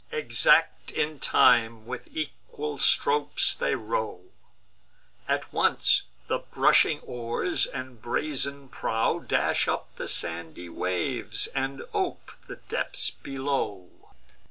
Exact 0.11 0.89
in 0.89 1.19
time, 1.19 1.85
with 1.85 2.07
equal 2.11 2.79
strokes 2.79 3.53
they 3.53 3.75
row: 3.75 4.21
At 5.27 5.53
once 5.53 6.05
the 6.25 6.39
brushing 6.39 7.01
oars 7.01 7.67
and 7.67 8.01
brazen 8.01 8.67
prow 8.67 9.19
Dash 9.19 9.67
up 9.67 9.95
the 9.97 10.07
sandy 10.07 10.69
waves, 10.69 11.45
and 11.53 11.83
ope 11.93 12.31
the 12.47 12.55
depths 12.55 13.11
below. 13.11 13.89